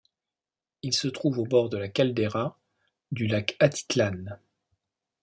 [0.81, 2.57] Il se trouve au bord de la caldeira
[3.11, 4.39] du lac Atitlán.